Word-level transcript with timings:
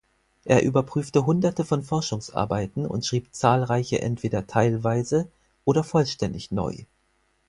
Er 0.45 0.63
überprüfte 0.63 1.27
Hunderte 1.27 1.63
von 1.63 1.83
Forschungsarbeiten 1.83 2.87
und 2.87 3.05
schrieb 3.05 3.35
zahlreiche 3.35 4.01
entweder 4.01 4.47
teilweise 4.47 5.27
oder 5.63 5.83
vollständig 5.83 6.49
neu. 6.49 6.75